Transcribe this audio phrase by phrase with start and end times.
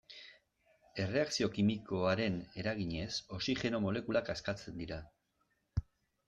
[1.01, 4.99] Erreakzio kimikoaren eraginez, oxigeno molekulak askatzen dira.